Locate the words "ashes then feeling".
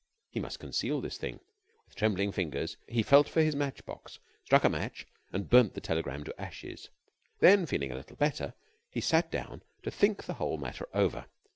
6.41-7.91